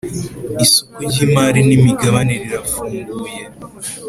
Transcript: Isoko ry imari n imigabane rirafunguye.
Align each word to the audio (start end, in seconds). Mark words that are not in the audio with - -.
Isoko 0.65 0.97
ry 1.09 1.17
imari 1.25 1.59
n 1.67 1.71
imigabane 1.77 2.33
rirafunguye. 2.41 3.35